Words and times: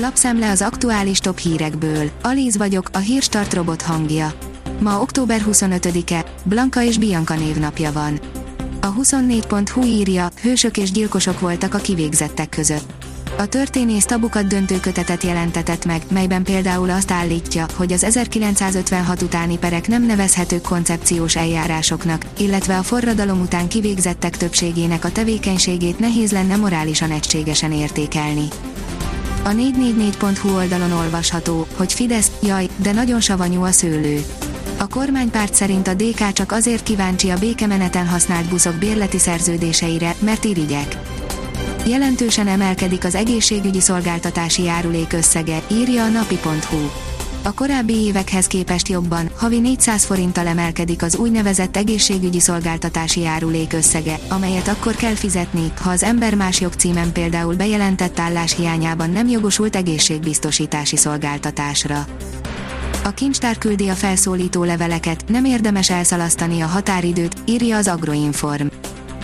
Lapszemle 0.00 0.50
az 0.50 0.62
aktuális 0.62 1.18
top 1.18 1.38
hírekből. 1.38 2.10
Alíz 2.22 2.56
vagyok, 2.56 2.88
a 2.92 2.98
hírstart 2.98 3.54
robot 3.54 3.82
hangja. 3.82 4.32
Ma 4.80 5.00
október 5.00 5.42
25-e, 5.50 6.24
Blanka 6.44 6.82
és 6.82 6.98
Bianca 6.98 7.34
névnapja 7.34 7.92
van. 7.92 8.20
A 8.80 8.94
24.hu 8.94 9.84
írja, 9.84 10.30
hősök 10.42 10.76
és 10.76 10.90
gyilkosok 10.90 11.40
voltak 11.40 11.74
a 11.74 11.78
kivégzettek 11.78 12.48
között. 12.48 12.92
A 13.38 13.46
történész 13.46 14.04
tabukat 14.04 14.46
döntő 14.46 14.80
kötetet 14.80 15.22
jelentetett 15.22 15.84
meg, 15.84 16.02
melyben 16.10 16.42
például 16.42 16.90
azt 16.90 17.10
állítja, 17.10 17.66
hogy 17.74 17.92
az 17.92 18.04
1956 18.04 19.22
utáni 19.22 19.58
perek 19.58 19.88
nem 19.88 20.06
nevezhetők 20.06 20.62
koncepciós 20.62 21.36
eljárásoknak, 21.36 22.24
illetve 22.38 22.78
a 22.78 22.82
forradalom 22.82 23.40
után 23.40 23.68
kivégzettek 23.68 24.36
többségének 24.36 25.04
a 25.04 25.12
tevékenységét 25.12 25.98
nehéz 25.98 26.32
lenne 26.32 26.56
morálisan 26.56 27.10
egységesen 27.10 27.72
értékelni. 27.72 28.48
A 29.48 29.50
444.hu 29.50 30.54
oldalon 30.54 30.92
olvasható, 30.92 31.66
hogy 31.76 31.92
Fidesz, 31.92 32.30
jaj, 32.42 32.68
de 32.76 32.92
nagyon 32.92 33.20
savanyú 33.20 33.62
a 33.62 33.70
szőlő. 33.70 34.24
A 34.78 34.86
kormánypárt 34.86 35.54
szerint 35.54 35.88
a 35.88 35.94
DK 35.94 36.32
csak 36.32 36.52
azért 36.52 36.82
kíváncsi 36.82 37.30
a 37.30 37.38
békemeneten 37.38 38.06
használt 38.06 38.48
buszok 38.48 38.74
bérleti 38.74 39.18
szerződéseire, 39.18 40.14
mert 40.18 40.44
irigyek. 40.44 40.96
Jelentősen 41.86 42.46
emelkedik 42.46 43.04
az 43.04 43.14
egészségügyi 43.14 43.80
szolgáltatási 43.80 44.62
járulék 44.62 45.12
összege, 45.12 45.62
írja 45.70 46.04
a 46.04 46.08
napi.hu. 46.08 46.90
A 47.42 47.52
korábbi 47.54 47.94
évekhez 47.94 48.46
képest 48.46 48.88
jobban, 48.88 49.30
havi 49.36 49.58
400 49.58 50.04
forinttal 50.04 50.46
emelkedik 50.46 51.02
az 51.02 51.16
úgynevezett 51.16 51.76
egészségügyi 51.76 52.40
szolgáltatási 52.40 53.20
járulék 53.20 53.72
összege, 53.72 54.18
amelyet 54.28 54.68
akkor 54.68 54.94
kell 54.94 55.14
fizetni, 55.14 55.72
ha 55.80 55.90
az 55.90 56.02
ember 56.02 56.34
más 56.34 56.60
jogcímen 56.60 57.12
például 57.12 57.54
bejelentett 57.54 58.18
állás 58.18 58.56
hiányában 58.56 59.10
nem 59.10 59.28
jogosult 59.28 59.76
egészségbiztosítási 59.76 60.96
szolgáltatásra. 60.96 62.06
A 63.04 63.10
kincstár 63.10 63.58
küldi 63.58 63.88
a 63.88 63.94
felszólító 63.94 64.64
leveleket, 64.64 65.24
nem 65.28 65.44
érdemes 65.44 65.90
elszalasztani 65.90 66.60
a 66.60 66.66
határidőt, 66.66 67.34
írja 67.44 67.76
az 67.76 67.88
Agroinform. 67.88 68.66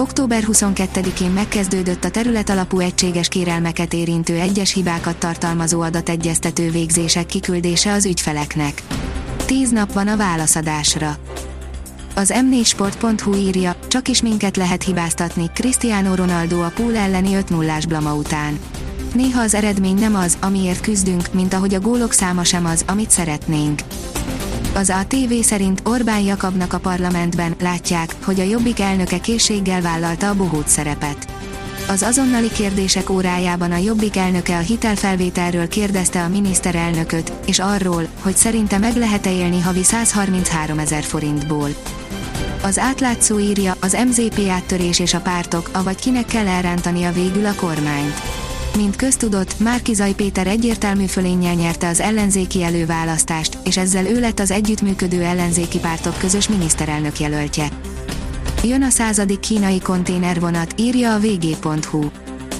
Október 0.00 0.44
22-én 0.46 1.30
megkezdődött 1.30 2.04
a 2.04 2.10
terület 2.10 2.50
alapú 2.50 2.78
egységes 2.78 3.28
kérelmeket 3.28 3.92
érintő 3.92 4.34
egyes 4.34 4.72
hibákat 4.72 5.16
tartalmazó 5.16 5.80
adategyeztető 5.80 6.70
végzések 6.70 7.26
kiküldése 7.26 7.92
az 7.92 8.04
ügyfeleknek. 8.04 8.82
Tíz 9.46 9.70
nap 9.70 9.92
van 9.92 10.08
a 10.08 10.16
válaszadásra. 10.16 11.16
Az 12.14 12.32
m4sport.hu 12.34 13.34
írja, 13.34 13.76
csak 13.88 14.08
is 14.08 14.22
minket 14.22 14.56
lehet 14.56 14.82
hibáztatni, 14.82 15.50
Cristiano 15.54 16.14
Ronaldo 16.14 16.60
a 16.60 16.72
pool 16.74 16.96
elleni 16.96 17.34
5 17.34 17.50
0 17.50 17.76
blama 17.88 18.14
után. 18.14 18.58
Néha 19.14 19.40
az 19.40 19.54
eredmény 19.54 19.98
nem 19.98 20.14
az, 20.14 20.36
amiért 20.40 20.80
küzdünk, 20.80 21.32
mint 21.32 21.54
ahogy 21.54 21.74
a 21.74 21.80
gólok 21.80 22.12
száma 22.12 22.44
sem 22.44 22.64
az, 22.64 22.84
amit 22.86 23.10
szeretnénk. 23.10 23.80
Az 24.74 24.90
ATV 24.90 25.32
szerint 25.40 25.80
Orbán 25.84 26.20
Jakabnak 26.20 26.72
a 26.72 26.78
parlamentben 26.78 27.54
látják, 27.60 28.14
hogy 28.24 28.40
a 28.40 28.44
Jobbik 28.44 28.80
elnöke 28.80 29.18
készséggel 29.18 29.80
vállalta 29.80 30.28
a 30.28 30.34
bohóc 30.34 30.70
szerepet. 30.70 31.26
Az 31.88 32.02
azonnali 32.02 32.50
kérdések 32.50 33.10
órájában 33.10 33.72
a 33.72 33.76
Jobbik 33.76 34.16
elnöke 34.16 34.56
a 34.56 34.60
hitelfelvételről 34.60 35.68
kérdezte 35.68 36.22
a 36.22 36.28
miniszterelnököt, 36.28 37.32
és 37.46 37.58
arról, 37.58 38.06
hogy 38.22 38.36
szerinte 38.36 38.78
meg 38.78 38.96
lehet-e 38.96 39.32
élni 39.32 39.60
havi 39.60 39.82
133 39.82 40.78
ezer 40.78 41.02
forintból. 41.02 41.68
Az 42.62 42.78
átlátszó 42.78 43.38
írja, 43.38 43.76
az 43.80 43.96
MZP 44.08 44.48
áttörés 44.48 44.98
és 44.98 45.14
a 45.14 45.20
pártok, 45.20 45.70
avagy 45.72 46.00
kinek 46.00 46.26
kell 46.26 46.46
elrántani 46.46 47.04
a 47.04 47.12
végül 47.12 47.46
a 47.46 47.54
kormányt. 47.54 48.39
Mint 48.76 48.96
köztudott, 48.96 49.58
Márkizaj 49.58 50.12
Péter 50.12 50.46
egyértelmű 50.46 51.06
fölénnyel 51.06 51.54
nyerte 51.54 51.88
az 51.88 52.00
ellenzéki 52.00 52.62
előválasztást, 52.62 53.58
és 53.64 53.76
ezzel 53.76 54.06
ő 54.06 54.20
lett 54.20 54.38
az 54.38 54.50
együttműködő 54.50 55.22
ellenzéki 55.22 55.78
pártok 55.78 56.18
közös 56.18 56.48
miniszterelnök 56.48 57.20
jelöltje. 57.20 57.68
Jön 58.64 58.82
a 58.82 58.90
századik 58.90 59.40
kínai 59.40 59.80
konténervonat, 59.80 60.74
írja 60.76 61.14
a 61.14 61.18
vg.hu. 61.18 62.10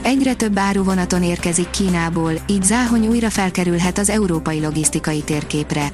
Egyre 0.02 0.34
több 0.34 0.58
áruvonaton 0.58 1.22
érkezik 1.22 1.70
Kínából, 1.70 2.32
így 2.46 2.64
Záhony 2.64 3.06
újra 3.06 3.30
felkerülhet 3.30 3.98
az 3.98 4.08
európai 4.08 4.60
logisztikai 4.60 5.22
térképre. 5.22 5.90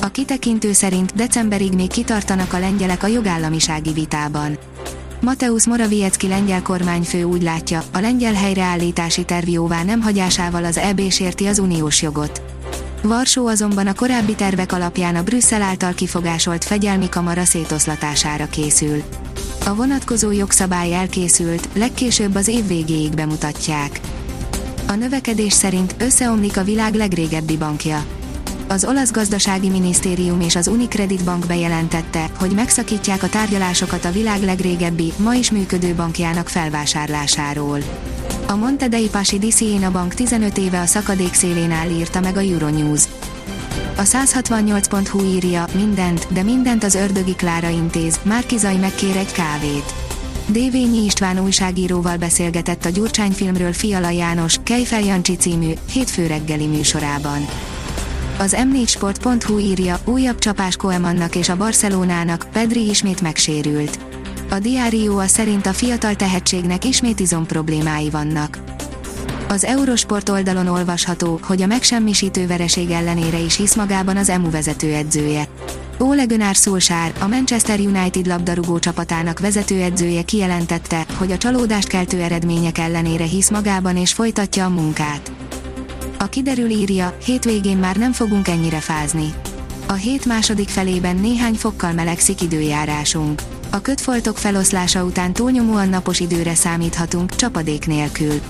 A 0.00 0.08
kitekintő 0.08 0.72
szerint 0.72 1.14
decemberig 1.14 1.72
még 1.72 1.88
kitartanak 1.88 2.52
a 2.52 2.58
lengyelek 2.58 3.02
a 3.02 3.06
jogállamisági 3.06 3.92
vitában. 3.92 4.58
Mateusz 5.24 5.66
Morawiecki 5.66 6.28
lengyel 6.28 6.62
kormányfő 6.62 7.22
úgy 7.22 7.42
látja, 7.42 7.82
a 7.92 7.98
lengyel 7.98 8.32
helyreállítási 8.32 9.24
terv 9.24 9.48
jóvá 9.48 9.82
nem 9.82 10.02
hagyásával 10.02 10.64
az 10.64 10.78
EB 10.78 11.00
sérti 11.10 11.46
az 11.46 11.58
uniós 11.58 12.02
jogot. 12.02 12.42
Varsó 13.02 13.46
azonban 13.46 13.86
a 13.86 13.94
korábbi 13.94 14.34
tervek 14.34 14.72
alapján 14.72 15.16
a 15.16 15.22
Brüsszel 15.22 15.62
által 15.62 15.92
kifogásolt 15.94 16.64
fegyelmi 16.64 17.08
kamara 17.08 17.44
szétoszlatására 17.44 18.46
készül. 18.46 19.02
A 19.66 19.74
vonatkozó 19.74 20.30
jogszabály 20.30 20.94
elkészült, 20.94 21.68
legkésőbb 21.72 22.34
az 22.34 22.48
év 22.48 22.66
végéig 22.66 23.14
bemutatják. 23.14 24.00
A 24.88 24.92
növekedés 24.92 25.52
szerint 25.52 25.94
összeomlik 25.98 26.56
a 26.56 26.64
világ 26.64 26.94
legrégebbi 26.94 27.56
bankja 27.56 28.04
az 28.68 28.84
olasz 28.84 29.10
gazdasági 29.10 29.68
minisztérium 29.68 30.40
és 30.40 30.56
az 30.56 30.66
Unicredit 30.66 31.24
Bank 31.24 31.46
bejelentette, 31.46 32.30
hogy 32.38 32.50
megszakítják 32.50 33.22
a 33.22 33.28
tárgyalásokat 33.28 34.04
a 34.04 34.10
világ 34.10 34.42
legrégebbi, 34.42 35.12
ma 35.16 35.34
is 35.34 35.50
működő 35.50 35.94
bankjának 35.94 36.48
felvásárlásáról. 36.48 37.78
A 38.46 38.54
Monte 38.54 38.88
dei 38.88 39.08
Paschi 39.08 39.38
di 39.38 39.50
Siena 39.50 39.90
Bank 39.90 40.14
15 40.14 40.58
éve 40.58 40.80
a 40.80 40.86
szakadék 40.86 41.34
szélén 41.34 41.70
áll 41.70 41.90
írta 41.90 42.20
meg 42.20 42.36
a 42.36 42.40
Euronews. 42.40 43.02
A 43.96 44.02
168.hu 44.02 45.20
írja, 45.22 45.66
mindent, 45.74 46.26
de 46.32 46.42
mindent 46.42 46.84
az 46.84 46.94
ördögi 46.94 47.34
Klára 47.34 47.68
intéz, 47.68 48.20
Márkizaj 48.22 48.76
megkér 48.76 49.16
egy 49.16 49.32
kávét. 49.32 49.94
Dévényi 50.46 51.04
István 51.04 51.38
újságíróval 51.38 52.16
beszélgetett 52.16 52.84
a 52.84 52.88
Gyurcsány 52.88 53.32
filmről 53.32 53.72
Fiala 53.72 54.10
János, 54.10 54.56
Kejfel 54.62 55.00
Jancsi 55.00 55.36
című, 55.36 55.72
hétfő 55.92 56.26
reggeli 56.26 56.66
műsorában. 56.66 57.46
Az 58.38 58.56
m4sport.hu 58.58 59.58
írja, 59.58 59.98
újabb 60.04 60.38
csapás 60.38 60.76
Koemannak 60.76 61.34
és 61.34 61.48
a 61.48 61.56
Barcelonának, 61.56 62.46
Pedri 62.52 62.88
ismét 62.88 63.20
megsérült. 63.20 63.98
A 64.50 64.58
Diárió 64.58 65.22
szerint 65.26 65.66
a 65.66 65.72
fiatal 65.72 66.14
tehetségnek 66.14 66.84
ismét 66.84 67.20
izom 67.20 67.46
problémái 67.46 68.10
vannak. 68.10 68.58
Az 69.48 69.64
Eurosport 69.64 70.28
oldalon 70.28 70.66
olvasható, 70.66 71.40
hogy 71.42 71.62
a 71.62 71.66
megsemmisítő 71.66 72.46
vereség 72.46 72.90
ellenére 72.90 73.38
is 73.38 73.56
hisz 73.56 73.74
magában 73.74 74.16
az 74.16 74.28
EMU 74.28 74.50
vezetőedzője. 74.50 75.48
Ole 75.98 76.24
Gunnar 76.24 76.54
Solskjaer, 76.54 77.12
a 77.20 77.26
Manchester 77.26 77.78
United 77.78 78.26
labdarúgó 78.26 78.78
csapatának 78.78 79.38
vezetőedzője 79.38 80.22
kijelentette, 80.22 81.06
hogy 81.18 81.32
a 81.32 81.38
csalódást 81.38 81.88
keltő 81.88 82.20
eredmények 82.20 82.78
ellenére 82.78 83.24
hisz 83.24 83.50
magában 83.50 83.96
és 83.96 84.12
folytatja 84.12 84.64
a 84.64 84.68
munkát. 84.68 85.32
A 86.18 86.26
kiderül 86.26 86.70
írja, 86.70 87.16
hétvégén 87.24 87.76
már 87.76 87.96
nem 87.96 88.12
fogunk 88.12 88.48
ennyire 88.48 88.80
fázni. 88.80 89.34
A 89.86 89.92
hét 89.92 90.24
második 90.24 90.68
felében 90.68 91.16
néhány 91.16 91.54
fokkal 91.54 91.92
melegszik 91.92 92.40
időjárásunk. 92.40 93.42
A 93.70 93.80
kötfoltok 93.80 94.38
feloszlása 94.38 95.04
után 95.04 95.32
túlnyomóan 95.32 95.88
napos 95.88 96.20
időre 96.20 96.54
számíthatunk, 96.54 97.34
csapadék 97.34 97.86
nélkül. 97.86 98.40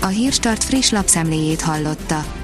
A 0.00 0.06
Hírstart 0.06 0.64
friss 0.64 0.90
lapszemléjét 0.90 1.60
hallotta. 1.60 2.43